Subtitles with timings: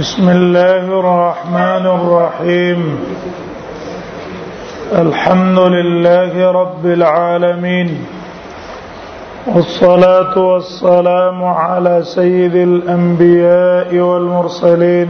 [0.00, 2.80] بسم الله الرحمن الرحيم
[5.04, 7.90] الحمد لله رب العالمين
[9.54, 15.08] والصلاه والسلام على سيد الانبياء والمرسلين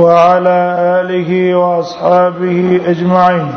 [0.00, 0.58] وعلى
[1.00, 3.48] اله واصحابه اجمعين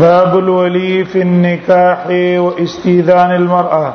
[0.00, 2.00] باب الولي في النكاح
[2.44, 3.92] واستئذان المراه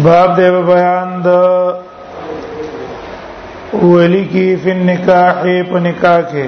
[0.00, 1.28] باب دی بیان د
[3.82, 6.46] ولی کی فن نکاح په نکاح کې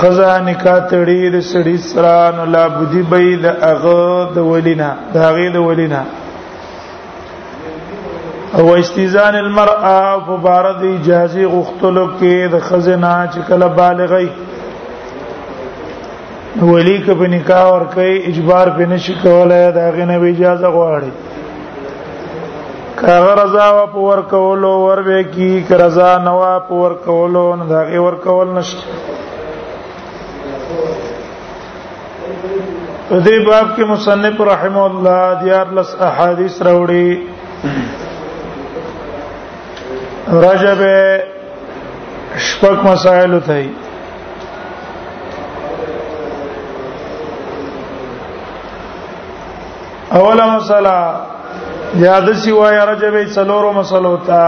[0.00, 5.26] خزا نکاح تړي د سړي سره نو لا بودی بې د اغه د ولینا د
[5.26, 6.02] هغه د ولینا
[8.58, 14.28] او استیزان المرأه فبارد اجازه غختلو کې د خزنا چې کله بالغی
[16.62, 21.10] ولی که په نکاح ور کوي اجبار په نشي کولای دا غنه به اجازه غواړي
[23.00, 27.44] کغه رضا وا په ور کولو ور به کی که رضا نوا په ور کولو
[27.56, 28.82] نه دا غي ور کول نشته
[33.08, 37.10] په دې باب کې مصنف رحم الله دیار لس احادیث راوړي
[40.44, 40.80] رجب
[42.48, 43.58] شپږ مسائل ته
[50.14, 50.96] اوله مسله
[52.00, 54.42] یا د سیوای رجب څلورو مسلو ته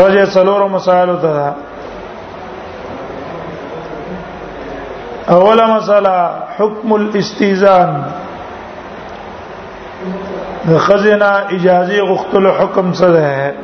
[0.00, 1.36] رجب څلورو مسالو ته
[5.34, 6.14] اوله مسله
[6.58, 7.90] حکم الاستیزان
[10.86, 13.54] خزنا اجازه غختل حکم څه ده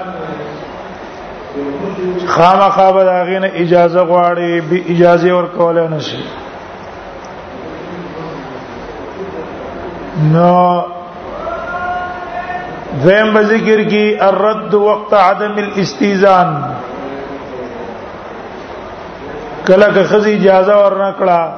[2.27, 6.23] خامخا به داغې نه اجازه غواړي به اجازه ورکول نه شي
[10.33, 10.81] نو
[13.03, 16.63] ذم ذکر کی الرد وقت عدم الاستیزان
[19.67, 21.51] کله که خزي اجازه ورنکړه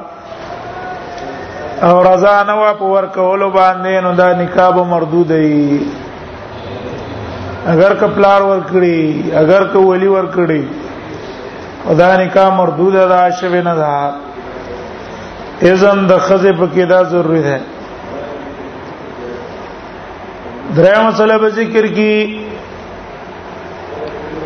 [1.84, 5.80] او رضا نه وا په ورکولو باندې نو دا نکاح مردود دی
[7.66, 10.62] اگر که پلار ورکړي اگر که ولی ورکړي
[11.86, 14.10] خدا نکاح مردود ادا شوه نه ده
[15.72, 17.60] اذن د خزه په کې دا ضروری ده
[20.76, 22.40] دریم مسله به ذکر کی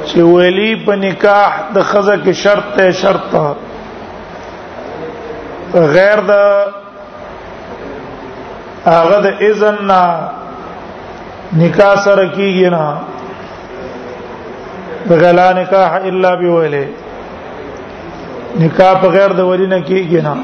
[0.06, 3.30] چې ولی په نکاح د خزه کې شرط ته شرط
[5.74, 6.64] غیر د
[8.86, 10.02] هغه د اذن نه
[11.58, 12.84] نکاح سره کیږي نه
[15.08, 16.84] بغلا نکاح الا بوله
[18.60, 20.34] نکاح بغیر د ولی نه کیږي نه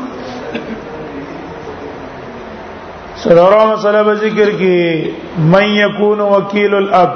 [3.25, 4.79] سره مسله به ذکر کی
[5.57, 7.11] من یکون وکیل الاب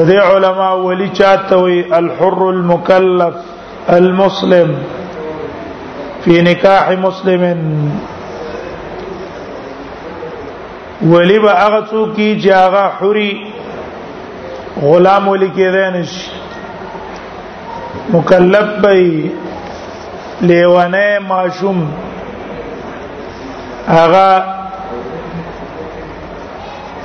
[0.07, 3.33] د علماء ولی چاته وي الحر المكلف
[3.97, 4.69] المسلم
[6.25, 7.59] في نکاح مسلم
[11.01, 13.33] ولی به هغه څوک چې هغه حری
[14.81, 16.27] غلام ولی کېدای نشي
[18.18, 18.94] مکلف به
[20.51, 21.80] لیوانه معشوم
[23.95, 24.30] هغه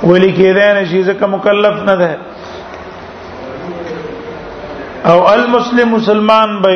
[0.09, 2.11] ولی کېدای نه شي ځکه مکلف نه ده
[5.11, 6.75] او المسلم مسلمان به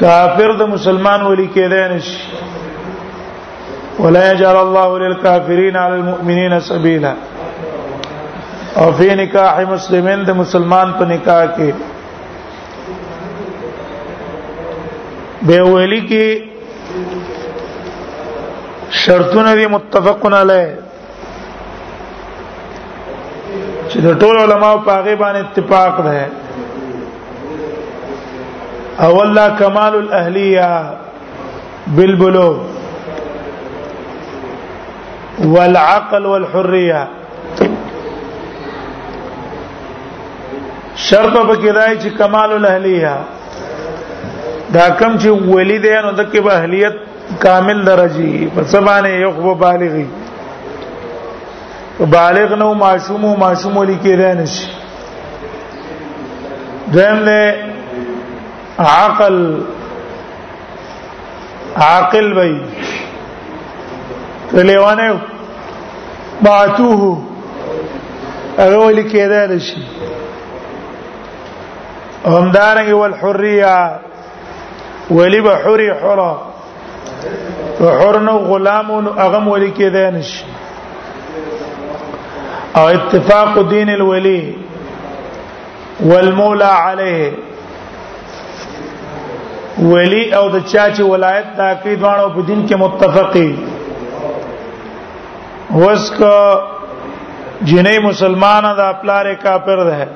[0.00, 2.20] کافر د مسلمان ولی کېدای نه شي
[3.98, 7.14] ولا يجعل الله للكافرين على المؤمنين سبيلا
[8.76, 11.70] او في نکاح مسلمين د مسلمان په نکاح کې
[15.48, 16.26] به ویلی کې
[19.04, 20.66] شرطونه دي متفقون عليه
[23.90, 26.28] چې د ټول علماو په هغه باندې اتفاق ده
[29.04, 30.72] او الله کمال الاهلیه
[31.96, 32.56] بالبلوغ
[35.54, 37.02] والعقل والحريه
[41.06, 43.16] شرط په کې راځي چې کمال الاهلیه
[44.74, 46.94] دا کم چې ولیدې نو د کې به اهلیت
[47.42, 50.06] کامل درجه په سبانه یو خو بالغی
[52.00, 54.66] بالغ نو معشوم او معشوم لیکي ده نشي
[56.92, 57.54] دیم له
[58.78, 59.62] عقل
[61.76, 62.60] عاقل وای
[64.54, 65.20] لیوانه
[66.42, 67.22] باتوه
[68.58, 69.76] هغه ولي کېدل شي
[72.26, 73.98] همدارنګ والحريه
[75.10, 76.42] ولي به حري حرا
[77.80, 80.44] وحرن غلام هغه ولي کېدل شي
[82.78, 84.54] او اتفاق دین الولی
[86.00, 87.32] والمولى عليه
[89.92, 93.56] ولی او د چا چې ولایت دا کې دوانو په دین کې متفقي
[95.84, 100.08] وسک جنې مسلمان دا پلار کافر ده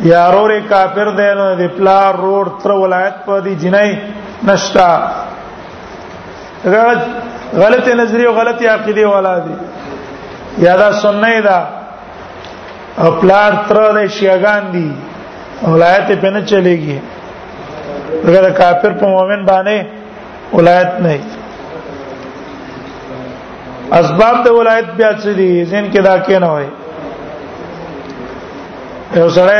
[0.00, 4.88] یا اورې کافر ده نو د پلار روډ تر ولایت په دي جنې نشتا
[6.64, 9.54] غلط نظریه او غلطي عقیده ولا دي
[10.58, 11.66] یا دا سنې دا
[13.20, 14.90] پلار تر د شیاغان دی
[15.66, 16.98] ولایت په نه چلےږي
[18.24, 19.76] دا کافر په مؤمن باندې
[20.52, 21.16] ولایت نه
[24.00, 26.66] اسباب د ولایت بیا څه دي زین کې دا کې نه وای
[29.20, 29.58] یو سره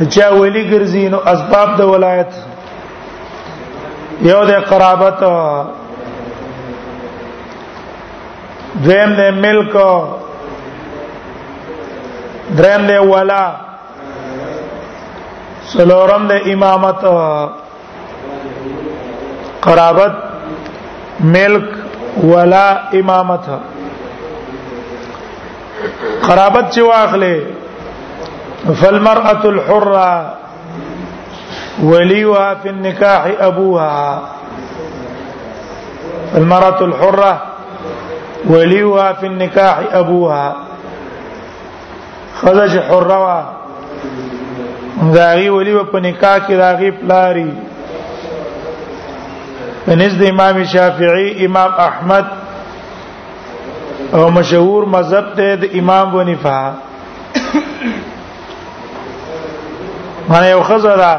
[0.00, 2.32] چې ولی ګرځي نو اسباب د ولایت
[4.22, 5.18] یو د قرابت
[8.84, 9.74] دویم دے ملک
[12.58, 13.42] دریم دے والا
[15.72, 17.00] سلورم دے امامت
[19.64, 20.14] قرابت
[21.36, 21.64] ملک
[22.24, 22.66] والا
[23.00, 23.44] امامت
[26.26, 27.36] قرابت چې واخلې
[28.80, 30.12] فالمرأة الحرة
[31.82, 34.22] وليها في النكاح أبوها
[36.36, 37.47] المرأة الحرة
[38.46, 40.56] وليوا في النكاح ابوها
[42.40, 43.42] خرج حروا
[45.02, 47.50] داغي ولي په نکاح کې داغي پلاري
[49.88, 52.24] نزد امام شافعي امام احمد
[54.14, 56.60] او مشهور مذهب ته د امام ونفا
[60.28, 61.16] معنی یو خزرہ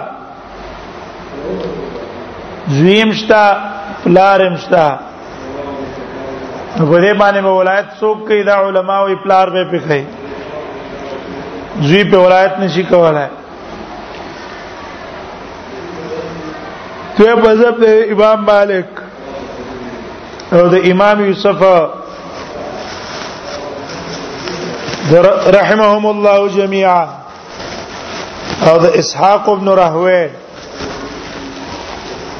[2.69, 3.43] زویم شتا
[4.03, 4.87] پلارم شتا
[6.77, 10.01] په دې باندې به ولایت څوک کوي دا علما او پلار به پخې
[11.81, 13.27] زوی په ولایت نشي کولای
[17.17, 18.89] ته مذهب د امام مالک
[20.51, 21.63] او د امام یوسف
[25.55, 27.03] رحمهم الله جميعا
[28.69, 30.29] او د اسحاق ابن راهوی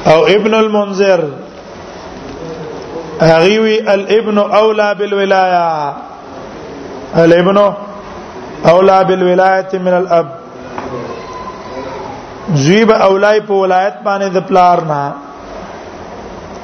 [0.05, 1.19] او ابن المنذر
[3.21, 5.93] هغه وی الابن اولا بالولايه
[7.17, 7.73] الابن
[8.65, 10.27] اولا بالولايه من الاب
[12.53, 15.13] زیب اولای په ولایت باندې د پلار نه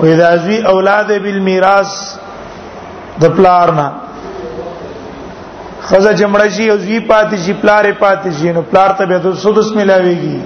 [0.00, 1.92] واذا زی اولاد بالمیراث
[3.20, 3.90] د پلار نه
[5.88, 9.34] خزه جمړ شي او زوی پاتې شي پلارې پاتې شي نو پلار ته به د
[9.42, 10.38] سدس ملاويږي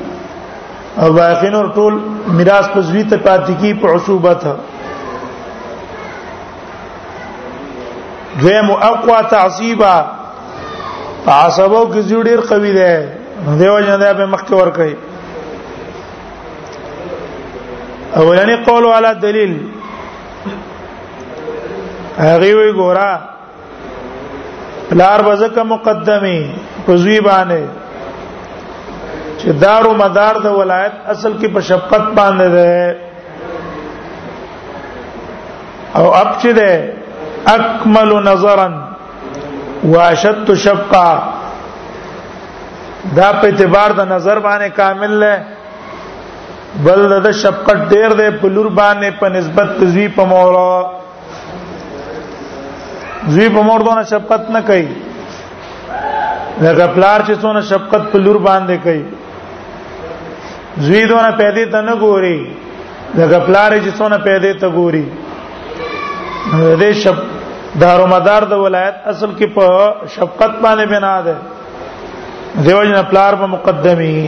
[1.00, 1.94] او باقی نور ټول
[2.38, 4.44] میراث په زوی ته پاتې کی په عصوبت
[8.40, 9.94] دویم اقوا تعصیبا
[11.36, 12.92] عصبو کې زوی ډیر قوي دی
[13.62, 14.96] دیو جن دا به مخکې ور کوي
[18.20, 19.58] اولنی قول والا دلیل
[22.18, 23.37] هغه وی ګورا
[24.88, 26.50] پلار وزکه مقدمه
[26.86, 27.66] پزوی باندې
[29.38, 32.96] چې دار او مدار د ولایت اصل کې په شفقت باندې ده
[35.98, 36.92] او اب چې ده
[37.56, 38.68] اکمل نظرا
[39.90, 41.22] واشد شفقه
[43.16, 45.44] دا په اعتبار د نظر باندې کامل له
[46.86, 50.97] بل د شفقت ډیر ده په لور باندې په نسبت تزوی په مولا
[53.26, 54.88] زوی په مور دونه شفقت نه کوي
[56.62, 59.02] لکه پلار چې څونه شفقت په لور باندې کوي
[60.86, 62.38] زوی دونه پیدې ته نه ګوري
[63.16, 65.04] لکه پلار چې څونه پیدې ته ګوري
[66.52, 67.16] دې شپ
[67.80, 69.66] دارومدار د ولایت اصل کې په
[70.16, 71.36] شفقت باندې بنا ده
[72.66, 74.18] دیو جن پلار په مقدمي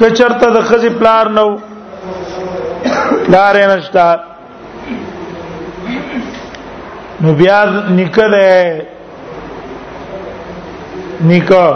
[0.00, 1.46] کچرته د خزي پلار نو
[3.28, 4.14] لار نشتا
[7.20, 7.64] نو بیا
[7.96, 8.76] نکره
[11.28, 11.66] نکا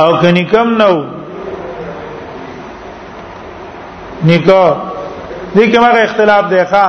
[0.00, 0.96] او کني کم نو
[4.26, 4.62] نکا
[5.54, 6.86] دې کې ما اختلاف دی ښا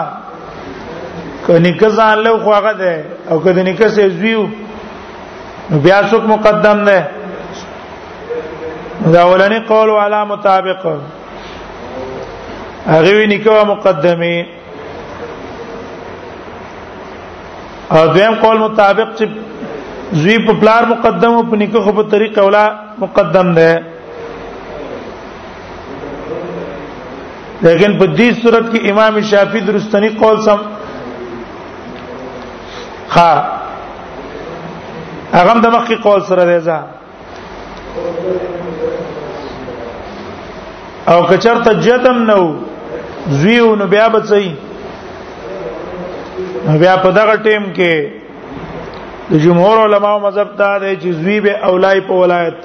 [1.48, 4.46] کني کزان له خوغه ده او کدی نکه سه زیو
[5.88, 7.08] بیا څوک مقدم ده
[9.18, 10.88] دا ولني قول علا مطابق
[12.87, 14.35] هغه وی نکوه مقدمه
[17.93, 19.25] او دویم قول مطابق چې
[20.19, 22.63] زوی په پلار مقدم او په نکاح په طریق اوله
[23.03, 23.71] مقدم ده
[27.65, 30.59] لیکن په دې صورت کې امام شافعي درستنی قول سم
[33.15, 33.33] ها
[35.37, 36.79] هغه د مخکې قول سره دی ځا
[41.11, 42.43] او کچرته جدم نو
[43.30, 44.51] زیو نو بیا بچي
[46.80, 47.94] بیا په دغه ټیم کې
[49.32, 52.58] د جمهور علماو مذهب دا دی چې زوی به اولای په ولایت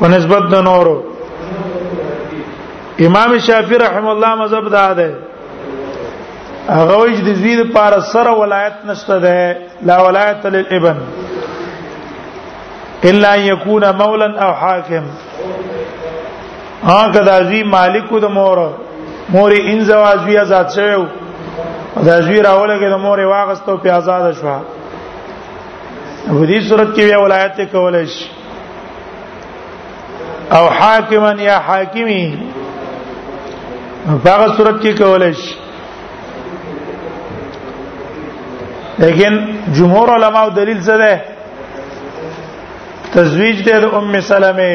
[0.00, 0.96] په نسبت د نورو
[3.06, 5.12] امام شافعي رحم الله مذهب دا دی
[6.68, 9.38] هغه وج د زوی لپاره سره ولایت نشته ده
[9.92, 10.96] لا ولایت للابن
[13.04, 15.04] الا ان يكون مولا او حاکم
[16.84, 18.58] ها کدا زی مالک د مور
[19.28, 21.04] مور ان زواج بیا آزاد شوی
[22.06, 24.48] دا زی راوله کې د مور واغستو په آزاد شو
[26.28, 28.26] په دې صورت کې بیا ولایت کولای شي
[30.56, 32.24] او حاکما یا حاکمی
[34.24, 35.54] هغه صورت کې کولای شي
[39.04, 39.32] لیکن
[39.72, 41.14] جمهور علما او دلیل څه ده
[43.14, 44.70] تزویج د ام سلمہ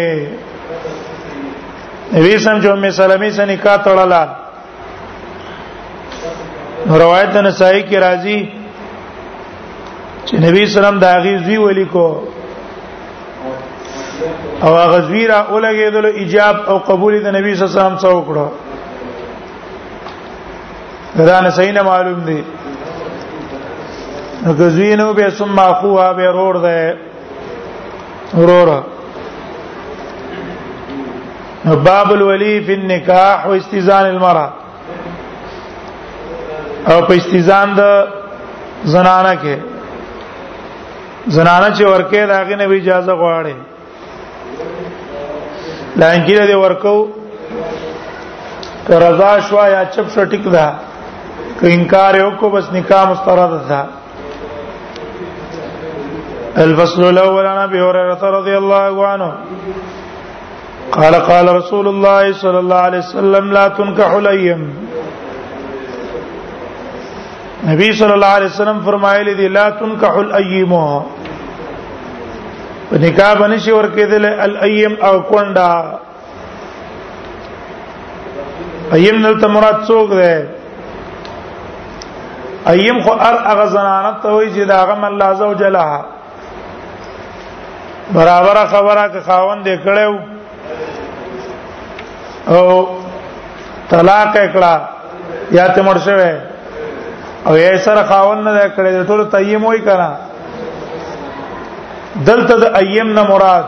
[2.16, 4.24] نبی سم جو ام سلمې سره نکاح تړلا
[7.02, 8.36] روایت نسائی کی راضی
[10.26, 12.08] چې نبی سلام دا غیزوی ولی کو
[14.62, 18.48] او غزوی را اولګېدل ایجاب او قبول د نبی صلی الله علیه وسلم څو کړو
[21.30, 22.42] دا نه صحیح نه معلوم دی
[24.64, 26.98] غزوی نو به ثم اخوها به رور ده
[28.50, 28.78] رور
[31.72, 34.50] باب الولی فی النکاح و استیزان المرأه
[36.88, 37.80] او په استیزان د
[38.94, 39.56] زنانه کې
[41.36, 43.54] زنانه چې ورکه داغه نه اجازه غواړي
[46.00, 46.96] لانکې دې ورکو
[49.08, 50.68] رضا شوا یا چپ شو ټیک دا
[51.60, 53.82] که انکار یو کو بس نکاح مسترد ده
[56.68, 59.30] الفصل الاول عن ابي هريره رضي الله عنه
[60.96, 64.64] قال قال رسول الله صلى الله عليه وسلم لا تنكح الايم
[67.68, 70.74] نبی صلی الله علیه وسلم فرمایلی دی لا تنکح الایم
[72.90, 75.70] په نکاح باندې شي ورکېدل الایم او کونډا
[78.98, 80.36] ایم دلته مراد څوک دی
[82.72, 85.78] ایم خو ار هغه زنانه ته وایي چې دا هغه الله عز وجل
[88.12, 90.33] برابر خبره که خاوند دې کړو
[92.48, 92.88] او
[93.90, 94.82] طلاق کړه
[95.58, 96.32] یا ته مرشوه
[97.48, 100.10] او یې سره خاون نه کړې ټول تیم وای کړه
[102.30, 103.66] دلته د ایم نه مراد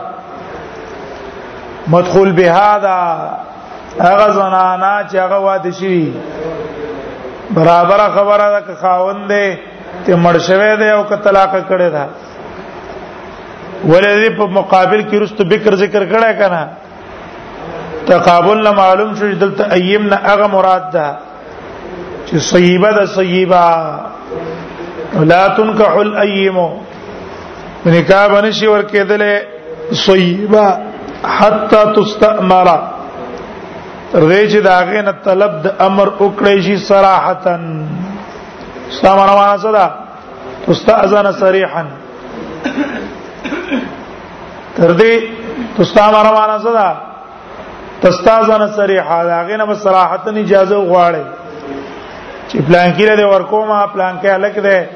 [1.94, 2.96] مدخول بهذا
[4.04, 6.00] هغه زنانا چې هغه واده شي
[7.56, 9.46] برابر خبره ده که خاون دی
[10.06, 12.04] ته مرشوي دی او که طلاق کړي ده
[13.86, 16.64] ولې په مقابل کې رستو بکر ذکر کړه کنه
[18.08, 21.06] تقابل نه معلوم شو دلته ایم نه هغه مراد ده
[22.26, 23.66] چې صیبه ده صیبه
[25.30, 26.56] لا تنكح الایم
[27.86, 29.34] نکاح باندې ور ورکېدلې
[30.06, 30.64] صیبه
[31.38, 32.68] حتا تستامر
[34.12, 37.54] ترغه چې داغه نه طلب د امر وکړې شي صراحتا
[38.88, 39.86] استعمر ما صدا
[40.66, 41.82] تستاذن صریحا
[44.76, 45.20] تر دې
[45.80, 46.58] تستعمر معنا
[48.02, 51.24] تستازونه صریحه داغه نه صراحت اجازه غواړي
[52.48, 54.88] چې پلان کې له ورکوما پلان کې الګ ده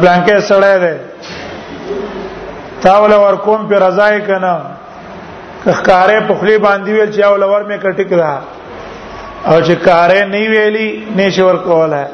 [0.00, 0.94] پلان کې سړې ده
[2.82, 4.54] تاول ورکوم په رضای کنه
[5.66, 8.38] کخکارې پخلی باندې ویل چې اول ور مې کټک ده
[9.46, 12.06] او چې کارې نه ویلي نشور کوله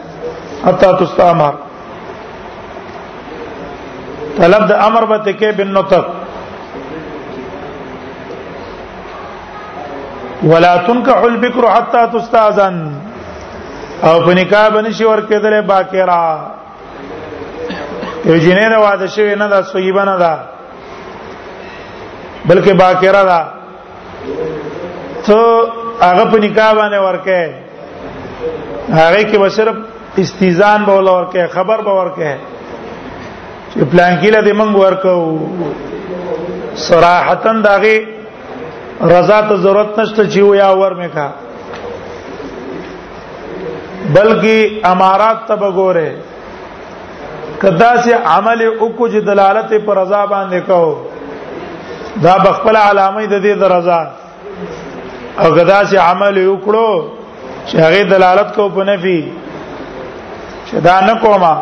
[0.67, 1.53] حتا تستامر
[4.39, 6.05] طلب د امر به تکې بن نطق
[10.43, 12.93] ولا تنكح البكر حتى تستاذن
[14.05, 16.51] او په نکاح باندې شي ورکېدلې باکرا
[18.27, 20.39] یو جنې نه واده شوی نه دا صحیح نه دا
[22.51, 23.41] بلکې باکرا دا
[25.29, 25.39] ته
[26.03, 27.41] هغه په نکاح باندې ورکه
[28.91, 29.77] هغه کې بشرب
[30.25, 32.31] استیزان به ولا ورکه خبر به ورکه
[33.75, 35.15] چې پلان کې له دې منګ ورکو
[36.87, 37.97] صراحتن داغه
[39.01, 41.29] رضا ته ضرورت نشته چې ویا ور میکا
[44.15, 46.11] بلکې امارات ته بګوره
[47.63, 50.99] کدا سے عمل وکړو چې دلالت پر رضا باندې کو
[52.23, 54.01] دا بخپل علامه د دې د رضا
[55.41, 57.03] او کدا سے عمل وکړو
[57.67, 59.19] چې هغه دلالت کو په نفي
[60.67, 61.55] چې دا نه کومه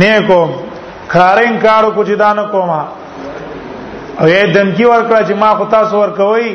[0.00, 0.50] نه کوم
[1.14, 2.82] خارین کارو کو چې دا نه کومه
[4.20, 6.50] او یې دمکی ورکړه چې ما خو تاسو ورکوي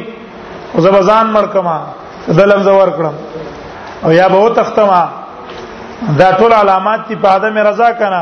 [0.74, 1.78] او زبزان مرکما
[2.38, 3.16] دلم زو ورکړم
[4.06, 5.04] او یا به تختما
[6.20, 8.22] دا ټول علامات دي په ادمه رضا کنه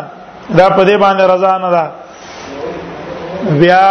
[0.57, 1.85] دا په دې باندې رضا نه ده
[3.59, 3.85] بیا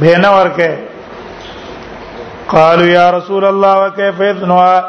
[0.00, 0.70] به نه ورکه
[2.48, 4.80] قالوا یا رسول الله وكيف اذنوا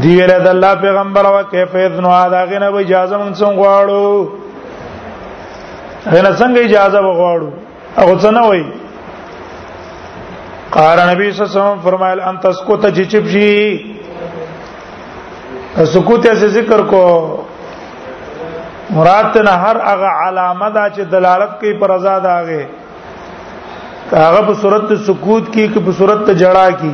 [0.00, 4.28] دی ویله د الله پیغمبر وكيف اذنوا دا غنه به اجازه مونږ څنګه غواړو
[6.12, 7.48] غنه څنګه اجازه وغواړو
[8.00, 8.64] او څه نه وای
[10.76, 13.48] قال نبی صلی الله علیه وسلم فرمایل ان تسکوت جچب شي
[15.94, 17.02] سکوت یې ذکر کو
[18.96, 22.62] مراد نه هر هغه علامه دا چې دلالت کوي پر رضا ده هغه
[24.12, 26.90] هغه په صورت سکوت کې کې په صورت جړا کې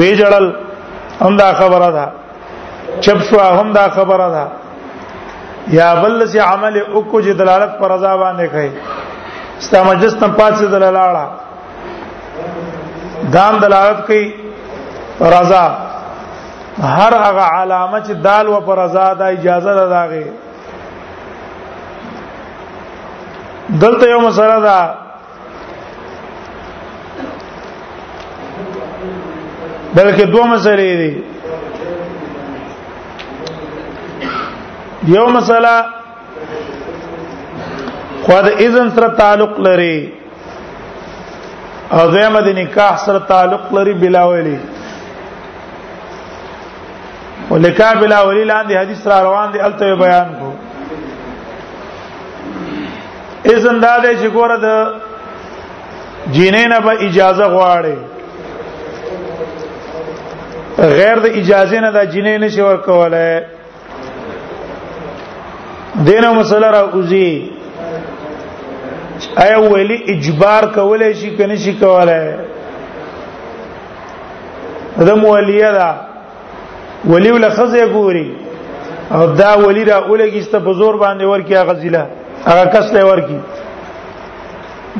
[0.00, 0.50] وی جړل
[1.22, 2.08] هم دا خبره ده
[3.04, 4.44] چپ شو هم دا خبره ده
[5.70, 8.70] یا بل چې عمل وکړو چې دلالت پر رضا باندې کوي
[9.66, 11.26] ستا مجلس تم پاتې دلالاړه
[13.32, 14.32] دام دلالت کوي
[15.34, 15.66] رضا
[16.82, 20.24] هر هغه علامه چې دال و پر رضا د اجازه لداغه
[23.82, 24.78] دلته یو مسله ده
[29.96, 31.14] بلکې دوه مسلې دي
[35.06, 35.76] یو مسله
[38.24, 39.96] خو د اذن سره تعلق لري
[41.94, 44.56] او دیمه د نکاح سره تعلق لري بلا ویلي
[47.50, 50.50] ولکا بلا ویلي لاندې حدیث را روان دي الته بیان کو
[53.54, 54.68] اذن دا دې چې ګوره د
[56.34, 57.96] جینې نه به اجازه غواړي
[60.98, 63.32] غیر د اجازه نه دا جینې نشي ورکولای
[66.06, 67.48] دینه مسله را اوزي
[69.38, 72.26] ایا ولی اجبار کولای شي کنه شي کولای
[75.06, 75.94] دا مولیه دا
[77.04, 78.26] ولی ول خزه ګوري
[79.14, 82.06] او دا ولی را اولګیسته په زور باندې ورکی غزله
[82.46, 83.38] هغه کس له ورکی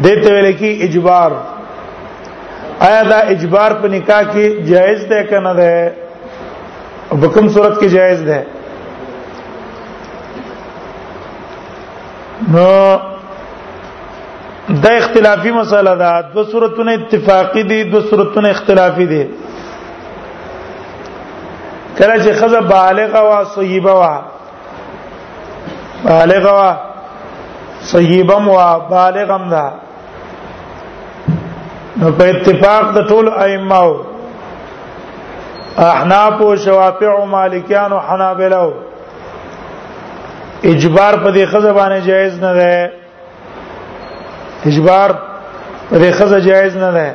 [0.04, 1.30] دته ویل کی اجبار
[2.80, 5.92] آیا دا اجبار په نکاح کې جایز ده کنه ده
[7.22, 8.42] وکم صورت کې جایز ده
[12.50, 12.96] نو
[14.82, 19.28] دا اختلافي مسله ده دو صورتونه اتفاقی دي دو صورتونه اختلافي دي
[21.98, 24.22] کله چې خزه بالغه وا صیبه وا
[26.04, 26.74] بالغه وا
[27.82, 29.72] صیبم وا بالغم ده
[31.96, 33.84] نو په اتفاق د ټول ائمه
[35.90, 38.70] احناف او شوافع او مالکیان او حنابلہ
[40.62, 42.90] اجبار په دې خزه باندې جایز نه ده
[44.66, 45.10] اجبار
[45.90, 47.14] په دې خزه جایز نه ده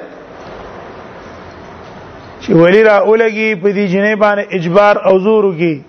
[2.42, 5.84] چې ولی را اولګي په دې جنې باندې اجبار او زور وکي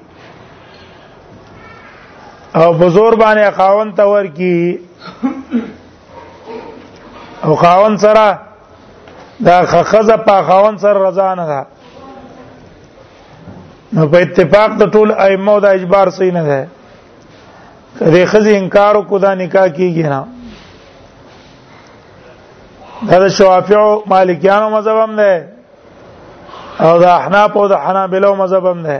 [2.54, 4.78] او بزور باندې خاون تور کی
[7.44, 8.38] او خاون سره
[9.44, 11.66] دا خخزه په خاون سره رضا نه ده
[13.92, 16.68] نو په اتفاق د ټول ائمه دا اجبار صحیح نه ده
[18.00, 20.20] کله خزي انکار کو دا نکاح کیږي نه
[23.10, 25.32] دا د شوافیو مالکیانو مذهب هم ده
[26.84, 28.96] او د احناف او د حنابلو مذهب هم ده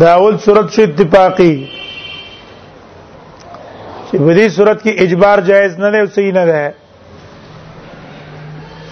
[0.00, 1.54] دا اول صورت شو اتفاقی
[4.10, 6.74] چې په دې صورت کې اجبار جایز نه دی او صحیح نه ده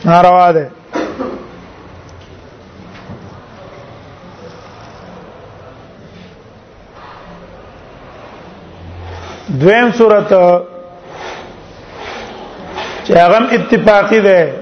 [0.04, 0.66] ناروا ده
[9.50, 10.28] دویم صورت
[13.04, 14.52] چې هغه اتفاقی ده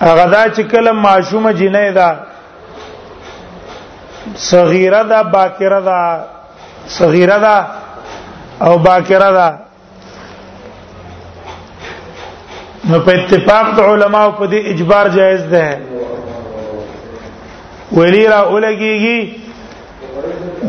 [0.00, 2.18] هغه دا چې کله معشومه جنې ده
[4.34, 6.24] صغیره ده باکره ده
[6.86, 7.66] صغیره ده
[8.66, 9.58] او باکره ده
[12.90, 15.78] نو په اتفاق د علماو په دې اجبار جایز ده
[17.92, 19.47] ولی را اولګیږي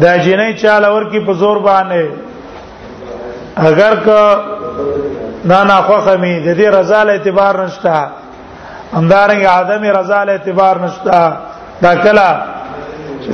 [0.02, 2.04] دا جنې چاله ورکی په زور باندې
[3.70, 4.20] اگر که
[5.50, 7.96] نه نه خوخه می د دې رضا له اعتبار نشتا
[9.00, 11.20] اندارنګ ادمي رضا له اعتبار نشتا
[11.82, 12.30] دا کلا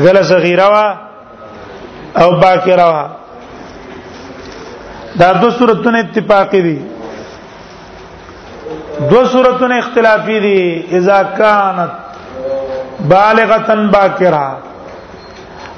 [0.03, 0.85] غله صغیره وا
[2.21, 3.05] او باکره وا
[5.19, 6.77] دا دو صورتونه اتفاقی دي
[9.11, 10.59] دو صورتونه اختلافی دي
[10.97, 11.91] اذا كانت
[13.09, 14.47] بالغه باکره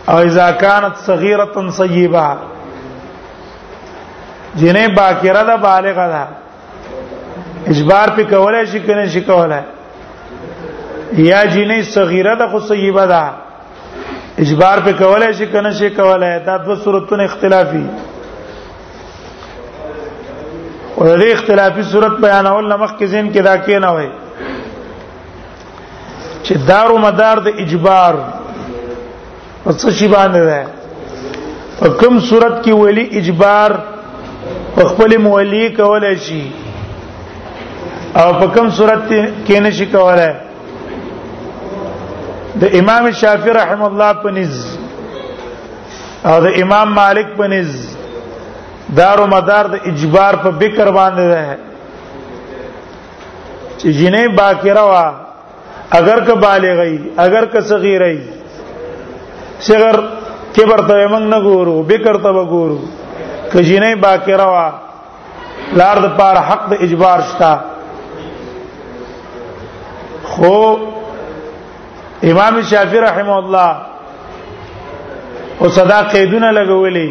[0.09, 2.27] او اذا كانت صغيره صيبه
[4.59, 6.27] جنې باکره ده بالغه ده
[7.67, 9.61] اجبار په کولای شي کنه شي کولای
[11.15, 13.23] یا جنې صغیره ده خو صیبه ده
[14.39, 17.85] اجبار په کولای شي کنه شي کولای دا د صورتونو اختلافي
[20.97, 24.09] او دې اختلافي صورت بیانول لمخ کې زین کې دا کې نه وي
[26.43, 28.13] چې دارو مدار د دا اجبار
[29.67, 30.59] پس شي باندې ده
[31.79, 33.69] په کوم صورت کې ولی اجبار
[34.75, 36.41] خپل مولی کولای شي
[38.21, 40.33] او په کوم صورت کې نشي کولای
[42.61, 44.51] د امام شافعي رحم الله پنځ
[46.31, 47.67] او د امام مالک پنځ
[49.01, 51.41] دار و مدار د اجبار په بکر باندې ده
[51.99, 55.07] چې جنې باکره وا
[56.01, 58.23] اگر که بالغ ای اگر که صغیره ای
[59.65, 59.95] صغر
[60.55, 62.79] کبر ته موږ نه ګورو بکر ته وګورو
[63.53, 64.67] کجینه باکره وا
[65.81, 67.51] لار د پار حق د اجبار شتا
[70.31, 70.53] خو
[72.31, 73.69] امام شافعی رحم الله
[75.59, 77.09] او صدا قیدونه لګولې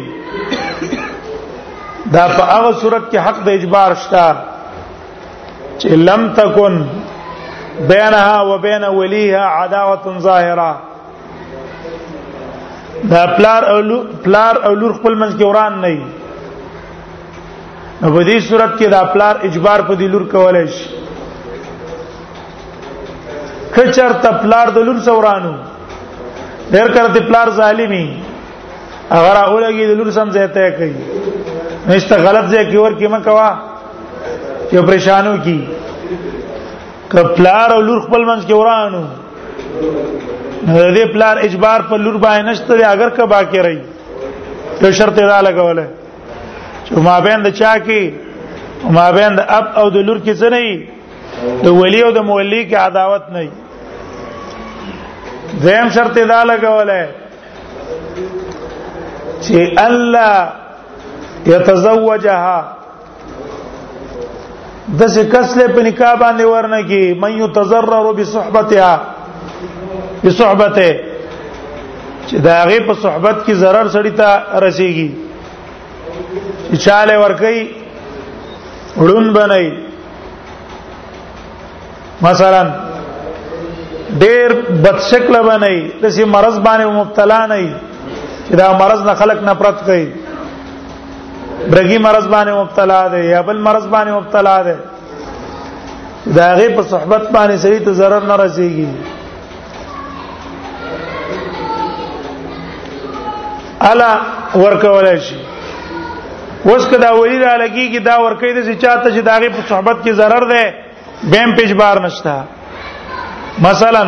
[2.13, 4.27] دا په هغه صورت کې حق د اجبار شتا
[5.79, 6.75] چې لم تکن
[7.79, 10.71] بینها وبین ولیها عداوه ظاهره
[13.09, 15.99] دا پلار او پلار او لور خپل منځ کې وران نه وي
[18.01, 20.85] نو په دې صورت کې دا پلار اجبار په دې لور کولای شي
[23.75, 25.53] کچر ته پلار د لور سورانو
[26.71, 28.05] ډېر کړه ته پلار ظالمي
[29.17, 30.95] اگر هغه لګي د لور سم ځای ته کوي
[31.89, 33.53] نشته غلط ځای کې ور کې مکوا
[34.71, 35.59] چې پریشانو کی
[37.13, 39.03] کپلار او لور خپل منځ کې ورانو
[40.65, 43.79] نو دې پلار اجبار په لور باندې نشته دی اگر که باکې رہی
[44.81, 45.85] یو شرط دا لګولې
[46.85, 48.01] چې ما بین د چا کې
[48.97, 50.67] ما بین د اب او د لور کې څه نه
[51.65, 53.43] د ولی او د مولی کې عداوت نه
[55.65, 57.03] زم شرط دا لګولې
[59.41, 60.31] چې الله
[61.51, 62.59] يتزوجها
[64.99, 68.95] د څه کس له په نکاح باندې ورنه کې مې تزرر بصحبتها
[70.23, 70.77] په صحبت
[72.27, 74.29] چې دا هغه په صحبت کې zarar سړی ته
[74.65, 75.09] رسیږي
[76.69, 77.59] چې چاله ورکي
[79.01, 79.67] وړون بنای
[82.25, 82.61] مثلا
[84.21, 84.49] ډېر
[84.83, 87.59] بدشکل بنای د سي مرز باندې مبتلا نه
[88.47, 90.05] چې دا مرز نه خلق نفرت کوي
[91.71, 94.77] برګي مرز باندې مبتلا ده یا بل مرز باندې مبتلا ده
[96.37, 98.87] دا غي په صحبت باندې سړي ته zarar نه رسیږي
[103.91, 104.09] الا
[104.63, 105.37] ورکول شي
[106.71, 110.11] اوس کدا ولی را لګي کی دا ورکې د چاته چې داغه په صحبت کې
[110.19, 110.63] zarar ده
[111.31, 112.33] بیم پیش بار نشتا
[113.67, 114.03] مثلا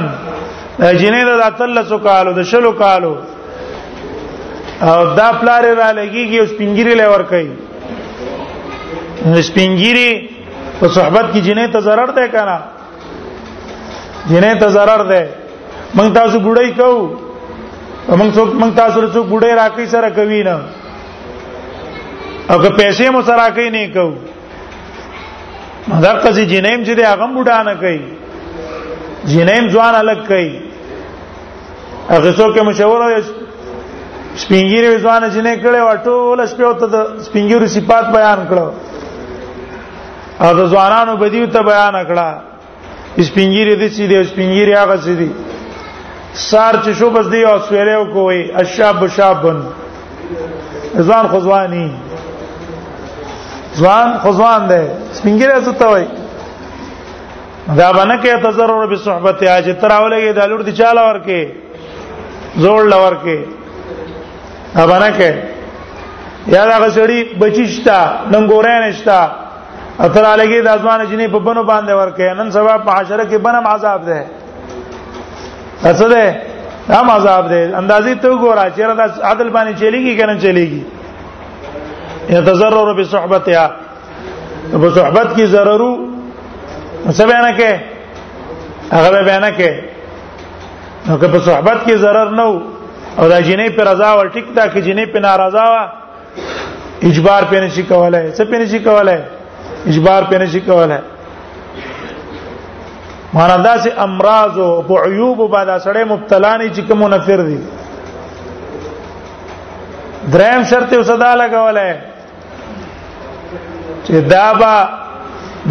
[1.02, 3.14] جنې د اتلسو کالو د شلو کالو
[4.88, 7.50] او دا پلار را لګيږي اوس پنګيري لور کوي
[9.48, 10.12] سپینګيري
[10.80, 12.58] په صحبت کې جنې ته zarar ده کنه
[14.30, 15.24] جنې ته zarar ده
[15.96, 17.02] مونږ تاسو ګړې کوو
[18.18, 20.58] موږ څوک موږ تاسو له څوک بډای راکې سره کوي نه
[22.52, 24.08] او که پیسې مو سره کوي نه کو
[25.92, 28.00] مگر کسي جنیم چې دی هغه بډا نه کوي
[29.32, 30.60] جنیم ځوان الګ کوي
[32.14, 33.08] هغه څوک مشوره
[34.36, 36.88] سپینګیری ځوان چې نه کړي وټول شپه او ته
[37.28, 38.68] سپینګیری صفات بیان کړو
[40.46, 42.28] او د ځوانانو بدیو ته بیان کړه
[43.30, 45.30] سپینګیری د څه دی سپینګیری هغه څه دی
[46.34, 49.62] سار چې شو بس دی او سویره کوی الشاب شابن
[50.98, 51.88] ځوان خزوانی
[53.78, 56.06] ځوان خزوان دی سپینګره څه ته وای
[57.78, 61.52] دا باندې کې تزرر به صحبت اج تراولې د لور دی چاله ورکه
[62.58, 63.38] زوړ لور کې
[64.78, 65.34] دا باندې کې
[66.56, 68.00] یا دا غسړي بچیشتا
[68.32, 69.22] ننګورې نشتا
[70.00, 73.68] اتراله کې د ازمانه جنې په بنو باندې ورکه نن سبا په عشره کې بنم
[73.74, 74.20] عذاب ده
[76.00, 76.24] څه ده
[76.90, 80.82] دا عذاب دی اندازې ته ګوره چې دا عدل باندې چلیږي کنه چلیږي
[82.36, 83.66] يتضرر بصحبتها
[84.82, 85.94] په صحبت کې ضررو
[87.18, 87.72] څه بیان کې
[88.96, 89.72] هغه بیان کې
[91.08, 92.44] نو که په صحبت کې ضرر نه
[93.20, 95.84] او دا جنې په رضا او ټیک دا کې جنې په ناراضا وا
[97.08, 99.20] اجبار پېنه شي کولای څه پېنه شي کولای
[99.90, 101.00] اجبار پېنه شي کولای
[103.34, 107.60] معنا دا چې امراض او په عیوب باندې سړی مبتلا نه چې کوم منفر دي
[110.36, 111.92] دریم شرط یې صدا لګولای
[114.04, 114.74] چې دا با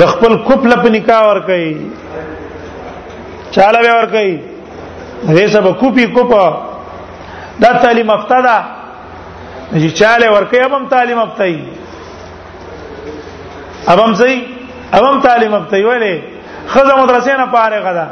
[0.02, 1.72] د خپل کوپل په نکاح ور کوي
[3.50, 4.34] چاله ور کوي
[5.28, 6.44] دې سبا کوپی کوپا
[7.62, 8.58] دا تعلیم افتدا
[9.72, 11.56] چې چاله ور کوي هم تعلیم افتای
[13.88, 14.42] هم صحیح
[14.94, 16.37] هم تعلیم افتای ولې
[16.72, 18.06] خزه مدرسې نه فارغه ده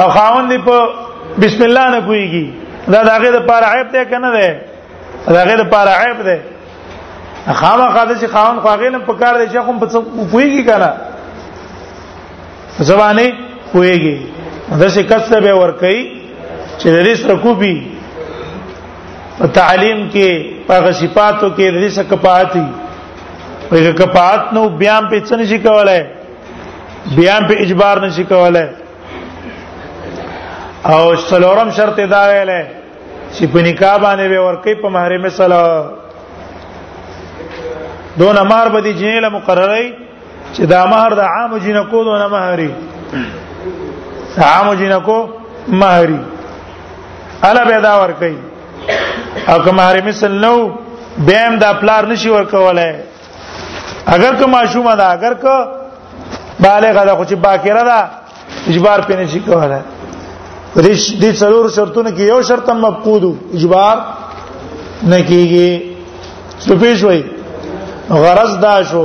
[0.00, 0.76] او خاوند په
[1.42, 2.44] بسم الله نه پويږي
[2.92, 4.48] دا داګه د پاره عیب ده کنه ده
[5.36, 6.36] داګه د پاره عیب ده
[7.60, 9.86] خامہ قاضی چې خاوند خواږه نه پکار دي چې خو په
[10.32, 10.90] پويږي کنه
[12.88, 13.22] زبانه
[13.72, 14.16] پويږي
[14.80, 16.02] دا چې کڅه به ور کوي
[16.78, 17.74] چې د دې سره کوبي
[19.38, 20.30] په تعلیم کې
[20.68, 22.64] په صفاتو کې د دې سره کپاعتي
[23.70, 26.00] وایي کپاعت نو بیا په څنګه شي کولای
[27.16, 28.68] بیا په اجبار نشي کولای
[30.92, 32.62] او څلورم شرط دا ویلې
[33.34, 35.88] چې په نکاح باندې به ورکی په محرم سره
[38.20, 39.86] دون امر به دي جنې له مقرري
[40.54, 42.70] چې دا مہر د عام جنکو دون مہري
[44.48, 45.18] عام جنکو
[45.82, 46.18] مہري
[47.48, 48.36] الا به دا ورکی
[49.48, 50.56] او که محرم سره نو
[51.30, 52.92] بیم دا پلار نشي ورکولای
[54.14, 55.54] اگر که معشومه دا اگر که
[56.64, 57.98] بالغه ده خو چې باکره ده
[58.70, 59.82] اجبار پې نه شي کولای
[60.84, 63.24] دې دې څلور شرطونه کې یو شرط هم مفقود
[63.56, 63.96] اجبار
[65.12, 65.80] نه کیږي
[66.66, 67.22] سپیش وای
[68.24, 69.04] غرض دا شو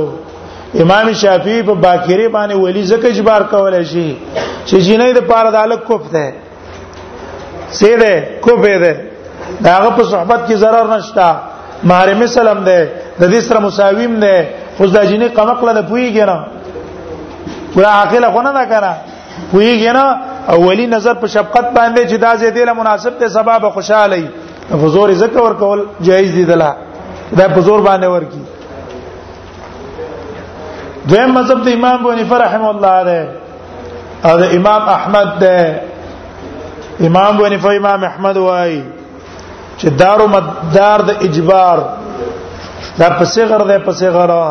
[0.82, 4.08] امام شافعی په باکری باندې ولی زکه اجبار کولای شي
[4.68, 6.26] چې جنې د پاره د الک کوف ده
[7.78, 8.12] سیده
[8.44, 8.92] کوفه ده
[9.66, 11.28] داغه په صحبت کې zarar نشتا
[11.88, 12.78] محرم سلام ده
[13.20, 14.34] د دې سره مساویم ده
[14.76, 16.38] خو د جنې قمقله نه پویږي نه
[17.76, 18.92] ولا عاقل خو نه دا کنه
[19.52, 20.20] ویږي نه
[20.54, 24.28] اولی نظر په شفقت باندې چې دا زیاتې له مناسب ته سبب خوشاله وي
[24.70, 26.70] په زور زکه ور کول جایز دي دلا
[27.40, 28.42] دا په زور باندې ورکی
[31.10, 33.28] دویم مذهب د امام ابو حنیفه رحم الله ده
[34.30, 35.80] او د امام احمد ده
[37.10, 38.82] امام ابو حنیفه امام احمد وای
[39.78, 41.86] چې دارو مدار د دا اجبار
[42.98, 44.44] دا پسې غره ده پسې غره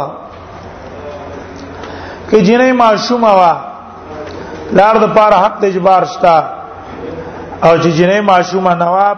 [2.29, 3.53] کې جنې معصومه وا
[4.79, 6.35] لار د پاره حق د اجبار شتا
[7.65, 9.17] او چې جنې معصومه نواب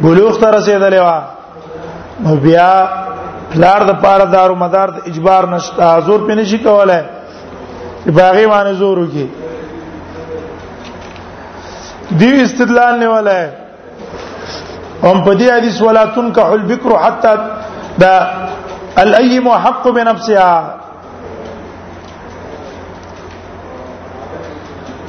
[0.00, 1.18] بلوغ ته رسیدلې وا
[2.24, 2.70] نو بیا
[3.62, 7.02] لار د پاره دارو مدار د اجبار نشتا زور پې نشي کولای
[8.16, 9.26] باغی باندې زور وکي
[12.18, 13.44] دی استدلال نه ولای
[15.02, 17.30] هم په دې حدیث ولا تنكح البكر حتى
[18.04, 18.14] دا
[19.02, 20.52] الايم حق بنفسها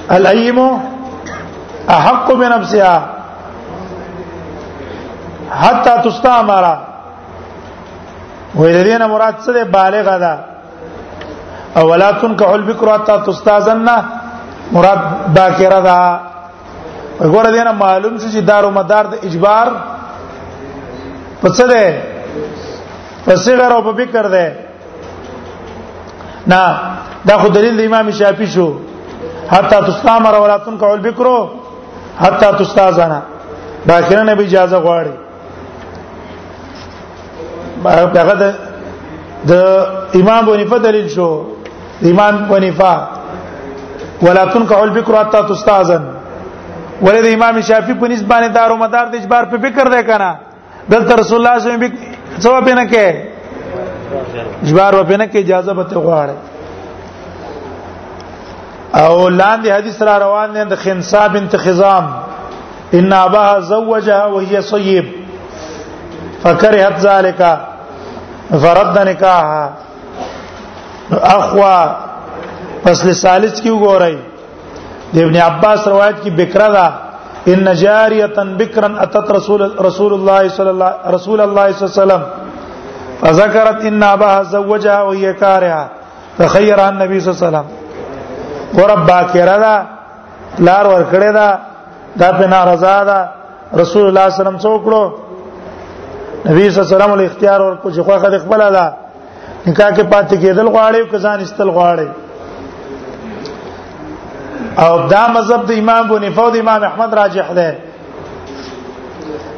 [0.10, 0.60] الایم
[1.90, 3.04] احق بنفسها
[5.52, 6.66] حتا تستعمر
[8.56, 10.40] ویدین مراد څه ده بالغه ده
[11.78, 13.90] او ولا تنكح البكر حتا تستاذن
[14.72, 15.02] مراد
[15.34, 16.20] باکره ده
[17.22, 19.68] وګوره دینه معلوم شي چې دارو مدار د اجبار
[21.44, 22.02] پڅ ده
[23.28, 24.56] پسیګر او په فکر ده
[26.48, 26.80] نه
[27.26, 28.68] دا خو دلیل د امام شافعي شو
[29.52, 31.38] حتا تستامر ولاتن کول بکرو
[32.20, 33.22] حتا تستازنا
[33.88, 35.14] دا خیرنه به اجازه غواړي
[38.16, 38.44] هغه د
[39.50, 39.52] د
[40.20, 41.30] امام بنفه دلیل شو
[42.12, 42.94] امام بنفه
[44.22, 46.04] ولاتن کول بکرو حتا تستازن
[47.06, 50.32] ولې د امام شافعي په نسبانه دارو مدار د اجبار په فکر دی کنه
[50.92, 52.00] دلته رسول الله صلی الله علیه
[52.40, 53.08] وسلم څه په نه کې
[54.64, 56.36] اجبار په نه کې اجازه به ته غواړي
[59.04, 62.06] او لاندې حدیث را روان دي د خنسا بنت خزام
[63.00, 65.06] ان اباها زوجها وهي صيب
[66.44, 67.42] فكرهت ذلك
[68.64, 69.70] فرد نکاحها
[71.36, 71.80] اخوا
[72.84, 74.16] فصل ثالث کی وګورئ
[75.14, 76.88] د ابن عباس روایت کی بکرا دا
[77.52, 78.28] ان جاریه
[78.62, 84.04] بکرا اتت رسول رسول الله صلی الله رسول الله صلی الله علیه وسلم فذكرت ان
[84.14, 85.90] اباها زوجها وهي كارهه
[86.38, 87.66] فخيرها النبي صلى الله عليه وسلم
[88.76, 89.76] قرب باکره دا
[90.60, 91.48] لار ور کړی دا
[92.20, 93.20] دا په نارضا دا
[93.82, 94.84] رسول الله صلی الله علیه وسلم څوک
[96.50, 98.90] نبی صلی الله علیه وسلم له اختیار ور کو چې خو خد خپل الله
[99.68, 102.08] نکاح کې پاتې کېدل غواړي او کزان استل غواړي
[104.78, 107.76] او دا مذهب د امام بنفو د امام احمد راجح ده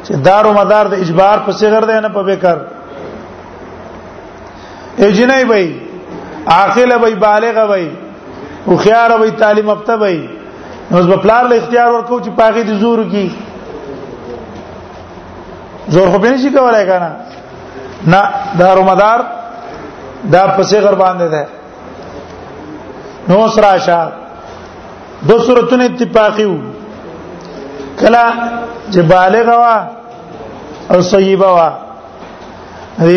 [0.04, 2.58] چې دار او مدار د اجبار په صغر ده نه په بیکر
[4.98, 5.80] اجنه وي
[6.46, 7.90] عاقله وي بالغه وي
[8.66, 10.16] او خيار وي تعلیم افته وي
[10.90, 13.28] نو زب پلار له اختیار ورکو چې پاغي د زور کی
[15.94, 17.10] زور خو به نشي کولای کنه
[18.14, 18.20] نه
[18.62, 19.24] دارومدار
[20.32, 21.46] دا پسې غر باندې ده
[23.28, 24.12] نو سره شاه
[25.28, 26.58] دو صورتونه اتفاقی وو
[28.00, 28.24] کلا
[28.92, 29.76] چې بالغ وا
[30.90, 31.70] او صیبه وا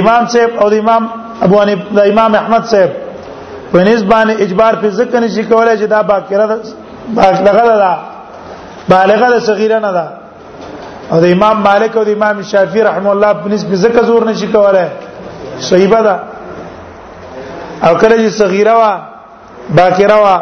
[0.02, 1.08] امام صاحب او امام
[1.46, 2.92] ابو حنیفه امام احمد صاحب
[3.74, 6.58] په نسبان اجبار په ذکر نشي کولای چې دا باکره ده
[7.18, 7.94] بالغه ده
[8.90, 10.06] بالغه ده صغیره نه ده
[11.12, 14.48] او د امام مالک او د امام شافعي رحم الله په نسبت ذکر زور نشي
[14.48, 14.88] کولای
[15.70, 16.16] صحیبه ده
[17.88, 18.94] او کله چې صغیره وا
[19.78, 20.36] باکره وا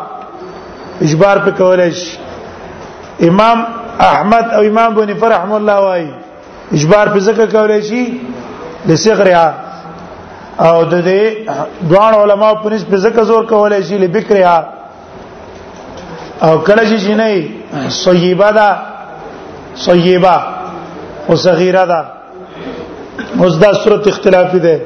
[1.01, 2.17] اجبار په کولای شي
[3.27, 3.65] امام
[3.99, 6.11] احمد او امام بنفر رحم الله وايي
[6.75, 8.03] اجبار په ذکر کولای شي
[8.87, 9.53] لصغرها
[10.59, 11.51] او د دې
[11.89, 14.55] دوان علما په نسبت زکه زور کولای شي لبکریا
[16.47, 18.69] او کله چې نه صیبه ده
[19.85, 20.35] صیبه
[21.27, 21.99] او صغیره ده
[23.39, 24.81] اوس دا صورت اختلافي ده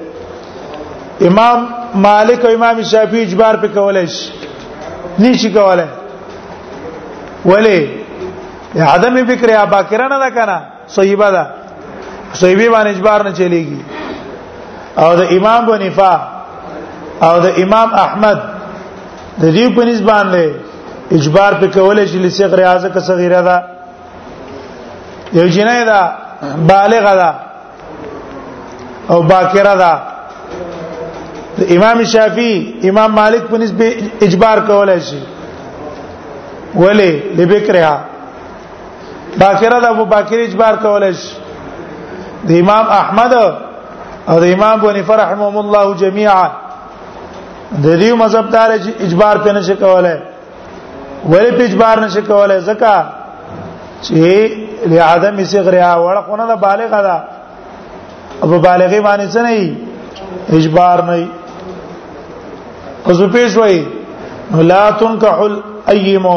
[1.28, 1.68] امام
[2.08, 4.32] مالک او امام شافعي اجبار په کولای شي
[5.20, 5.88] نشي کولای
[7.46, 7.90] ولی
[8.94, 11.48] عدم بکریا باکرانه ده کنه صیبه ده
[12.34, 13.95] صیبه باندې اجبار نه چلیږي
[15.04, 16.14] او د امام بنفا
[17.28, 18.38] او د امام احمد
[19.42, 20.44] د دې په نسبان له
[21.18, 23.58] اجبار په کولې چې لسغ ریاضه کا صغیره ده
[25.40, 26.02] یو جنې ده
[26.72, 27.30] بالغه ده
[29.10, 29.94] او باکره ده
[31.60, 32.54] د امام شافعي
[32.90, 33.86] امام مالک په نسبه
[34.26, 35.20] اجبار کولای شي
[36.84, 37.98] ولی لبکرها
[39.40, 41.32] باکره ده ابو باکر اجبار کولای شي
[42.48, 43.32] د امام احمد
[44.30, 46.46] او د امام بن فرحمهم الله جميعا
[47.86, 48.70] د دې مذهب دار
[49.06, 50.16] اجبار په نشه کوله
[51.32, 52.94] ولې په اجبار نشه کوله ځکه
[54.06, 54.24] چې
[54.94, 57.16] لعدم صغرها ورقونه د بالغه ده
[58.44, 59.54] او بالغه باندې څه نه
[60.58, 61.28] اجبار نه
[63.06, 63.80] قصو پیش وای
[64.74, 66.28] لا تنكح الايم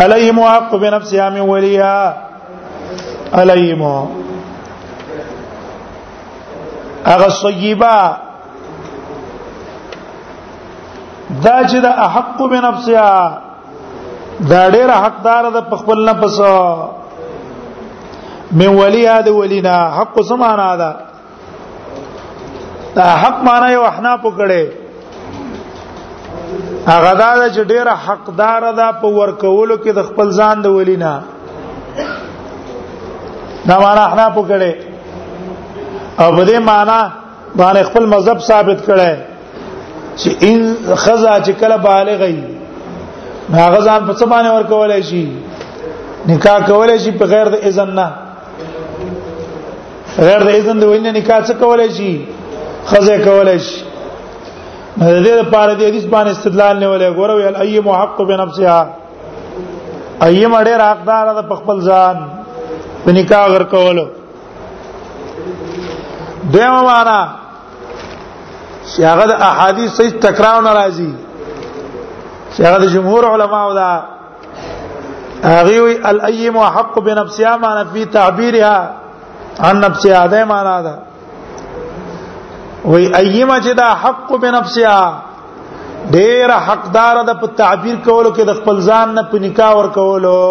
[0.03, 3.81] علیہم حق بنفسها من ولیها علیہم
[7.15, 7.97] اغه صیبه
[11.43, 13.37] دا چې دا حق بنفسها
[14.49, 16.39] دا ډېر حقدار ده په خپل نفس
[18.53, 20.91] من ولی اد ولینا حق سمانا دا
[22.95, 24.67] دا حق معنا یو احنا پکړي
[26.87, 31.11] هغه دا چې ډیره حقدار ده په ورکولو کې د خپل ځان د ولینا
[33.67, 34.75] دا معنا احنا پکړي
[36.19, 36.99] او په دې معنا
[37.55, 39.15] باندې خپل مذهب ثابت کړي
[40.17, 42.43] چې ان خزا چې کله بالغ وي
[43.53, 45.27] هغه ځان په څه باندې ورکولای شي
[46.33, 48.09] نکاح کولای شي په غیر د اذن نه
[50.19, 52.11] غیر د اذن د وینه نکاح څه کولای شي
[52.89, 53.79] خزه کولای شي
[54.95, 58.79] د دې لپاره د حدیث باندې استدلال نیولې ګوره ویل ایم حق بنفسها
[60.27, 62.15] ایم اړه حقدار ده په خپل ځان
[63.03, 64.05] په نکاح غر کولو
[66.55, 67.19] دیمه معنا
[68.93, 71.11] چې هغه د احادیث صحیح تکرار ناراضي
[72.53, 73.91] چې هغه د جمهور علماو دا
[75.43, 78.79] هغه وی الایم حق بنفسها معنی په تعبیرها
[79.69, 80.93] ان نفس اده معنا ده
[82.91, 88.77] وی ایما چې دا حق بنفسها ډیر حقدار ده په تعبیر کولو کې د خپل
[88.89, 90.41] ځان نه په نکاح ور کولو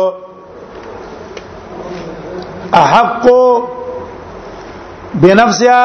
[2.83, 5.81] احق بنفسها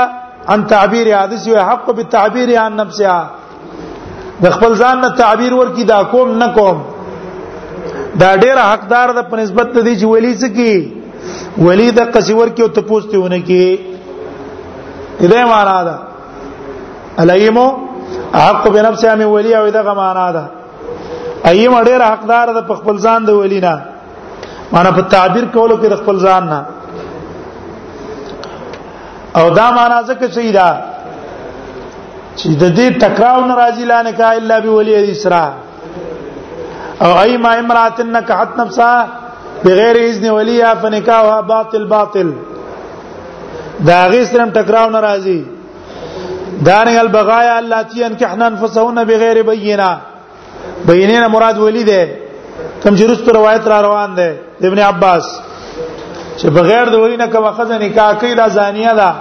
[0.55, 3.21] ان تعبیر حادث وي حق بالتعبیر عن نفسها
[4.43, 6.77] د خپل ځان نه تعبیر ور کی دا کوم نه کوم
[8.23, 10.75] دا ډیر حقدار ده په نسبت د دې چې ویلی څه کی
[11.63, 15.95] ولی د قصور کې او ته پوښتنه کې اده معنا ده
[17.23, 17.67] الایمو
[18.33, 20.43] حق به نفسه مې ولی او دغه معنا ده
[21.51, 23.75] ایم ډېر حقدار ده په خپل ځان د ولی نه
[24.73, 26.65] معنا په تعبیر کولو کې د خپل ځان نه
[29.39, 30.69] او دا معنا ځکه چې دا
[32.35, 35.51] چې د دې تکراو ناراضی لانه کا الا بولی الاسراء
[37.01, 39.07] او ایما امراتنک حت نفسها
[39.63, 42.29] بغیر اذن ولی یا فنکاحها باطل باطل
[43.87, 45.45] دا غیسرم ټکراو ناراضي
[46.65, 49.89] دانګ البغایا اللاتی انکحن انفسهن بغیر بینه
[50.87, 52.01] بینه مراد ولی ده
[52.83, 54.29] کوم جرس پر روایت را روان ده
[54.63, 55.25] ابن عباس
[56.37, 59.11] چې بغیر د ولی نه کوم خزه نکاح کوي دا زانیه ده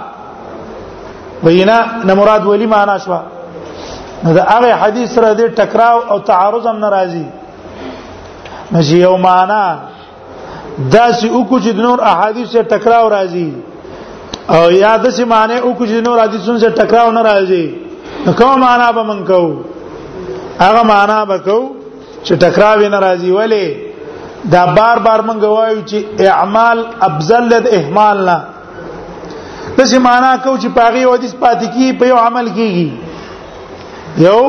[1.43, 3.17] بینه نه مراد ولی معنا شو
[4.23, 7.25] دا هغه حدیث سره د ټکراو او تعارض هم ناراضي
[8.71, 9.79] نشي یو معنا
[10.77, 13.53] دا چې وکړو چې د نور احادیث سره ټکراو راځي
[14.55, 17.65] او یا د څه معنی وکړو چې د نور احادیثونو سره ټکراو نه راځي
[18.25, 19.55] نو کوم معنا به من کوو
[20.59, 21.69] هغه معنا به کوو
[22.25, 23.75] چې ټکراو نه راځي ولی
[24.55, 28.37] دا بار بار من غوايو چې اعمال ابذل د اهمال نه
[29.77, 32.89] د څه معنا کوو چې پاغي حدیث پاتې کی په یو عمل کیږي
[34.27, 34.39] یو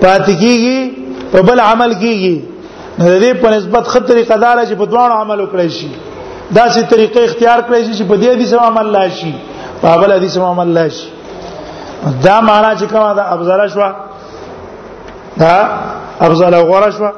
[0.00, 2.38] پاتې کیږي په بل عمل کیږي
[2.98, 5.88] نو د دې په نسبت خط طریقه دار چې په دوه عمل وکړي شي
[6.56, 9.32] دا سي طریقې اختیار کړی شي چې په دې حدیث عمل لا شي
[9.82, 11.08] په بل حدیث عمل لا شي
[12.24, 13.82] دا معنا چې کومه دا ابزاله شو
[15.42, 15.56] دا
[16.20, 17.10] ابزاله غوړه شو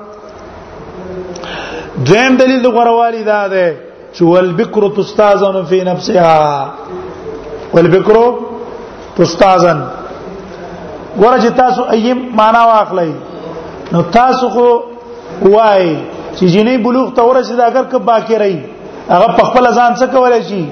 [2.11, 3.66] دویم دلیل د غوړوالي دا ده
[4.14, 6.70] چې والبکر تستاذن فی نفسها
[7.75, 8.16] والبکر
[9.16, 9.85] تستاذن
[11.20, 13.11] ګوره چې تاسو ایم معنا واخلئ
[13.93, 14.68] نو تاسو خو
[15.43, 15.87] وای
[16.39, 18.57] چې جنې بلوغ ته ورسید اگر که باکرای
[19.11, 20.62] هغه په خپل ځان څه کولای شي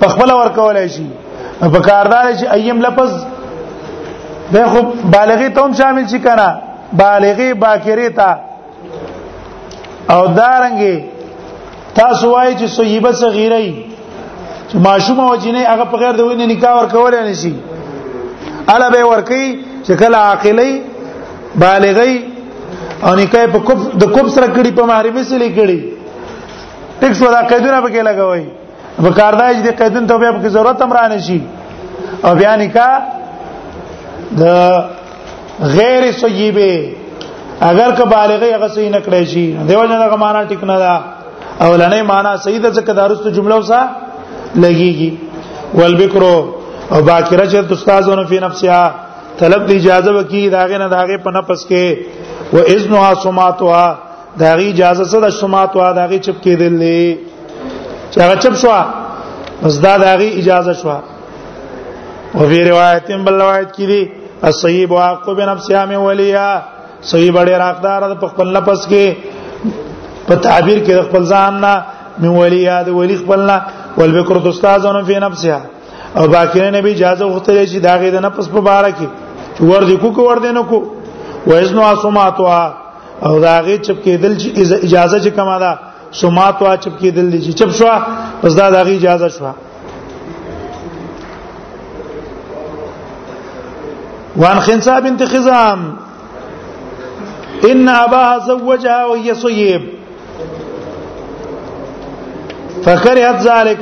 [0.00, 1.06] په خپل ور کولای شي
[1.60, 3.14] په کاردار شي ایم لفظ
[4.52, 4.80] به خو
[5.16, 6.62] بالغی ته هم شامل شي کنه
[7.02, 8.36] بالغی باکری ته
[10.10, 11.02] او دارنګي
[11.94, 13.70] تاسو وایي چې سویبه صغیره ای
[14.68, 17.54] چې ماشوم او جنې هغه په غیر د وینې نکاح ور کولای نشي
[18.74, 19.44] الا به ورکی
[19.86, 20.72] چې کله عاقلی
[21.62, 22.12] بالغی
[23.06, 25.78] او نکاح په کوب د کوب سره کړي په محرمي سره کړي
[27.00, 28.44] ټیکس ولا قیدونه به کې لګوي
[29.06, 31.38] په کارداج دي قیدون ته به په ضرورت هم رانه شي
[32.24, 32.92] او بیا نکاح
[34.40, 34.42] د
[35.74, 36.70] غیر صیبه
[37.70, 40.92] اگر که بالغه هغه صحیح نه کړی شي دیو جن هغه معنا ټیک نه ده
[41.60, 43.80] اولنې معنا صحیح ده ځکه دارسته جمله وسه
[44.62, 45.10] لګيږي
[45.78, 46.34] والبکرو
[46.92, 48.82] او باکره چې استادونه په نفسه
[49.40, 51.86] طلب دی اجازه وکي داغه نه داغه په نفس کې
[52.52, 53.98] و اذنها سماتها
[54.38, 57.18] دا غي اجازه سره سماتها دا غي چپ کېدل نه
[58.12, 58.72] چې هغه چپ شو
[59.62, 60.90] بس دا دا غي اجازه شو
[62.34, 64.02] او په روایت بل روایت کې دي
[64.48, 66.48] الصیب واقف بنفسها من ولیا
[67.10, 69.06] صیب ډېر حقدار په خپل نفس کې
[70.28, 71.74] په تعبیر کې د خپل ځان نه
[72.22, 73.56] من ولیا د ولی خپل نه
[73.98, 75.60] والبکر د استادانو په نفسها
[76.16, 79.06] او باکره نبی اجازه وختلې چې دا غي د نفس په بار کې
[79.68, 80.78] ور دي کو کو ور دي نه کو
[81.46, 82.66] و اذنوا سماتوا
[83.22, 84.48] او دا غي چپ کېدل چې
[84.86, 85.78] اجازه چې کما ده
[86.20, 87.88] سماتوا چپ کېدل دي چې چپ شو
[88.42, 89.44] پس دا د غي اجازه شو
[94.36, 95.80] وان خنسا بنت خزام
[97.70, 99.82] ان اباها زوجها وهي صيب
[102.84, 103.80] فكرهت ذلك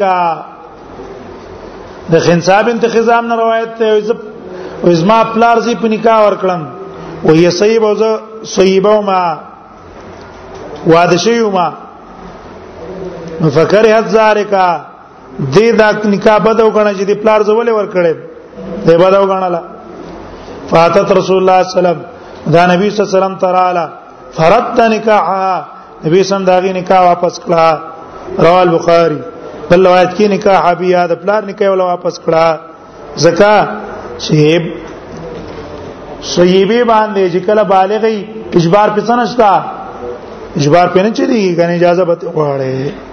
[2.12, 4.18] د خنسا بنت خزام نه روایت ته
[4.84, 6.80] وزما پلار زی په نکاح ور کړم
[7.26, 8.18] وهي صيبه ز
[8.56, 9.22] صيبه ما
[10.86, 11.66] واده شي ما
[13.56, 14.52] فکرهت ذالک
[15.54, 18.14] دې دا نکاح بدو غنه چې دې پلار زولې ور کړې
[18.86, 19.62] دې بدو غناله
[20.70, 21.98] فاتت رسول الله صلی الله علیه وسلم
[22.54, 23.86] دا نبی صلی الله علیه وسلم تراله
[24.36, 25.54] فرد نکاحها
[26.04, 27.78] نبی سم داغي نکاح واپس کړه
[28.44, 29.18] رواه البخاری
[29.70, 32.58] بل روایت کې نکاح بیا د پلار نکاح ولا واپس کړه
[33.24, 33.56] زکا
[34.18, 34.60] چې
[36.34, 38.18] صیبه باندې چې کله بالغی
[38.58, 39.50] اجبار پڅنشتا
[40.58, 43.09] اجبار پینې چې دی کنه اجازه به غواړي